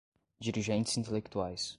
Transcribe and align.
dirigentes 0.41 0.97
intelectuais 0.97 1.69